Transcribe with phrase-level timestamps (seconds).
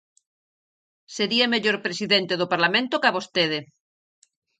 [1.15, 3.59] Sería mellor presidente do Parlamento ca vostede.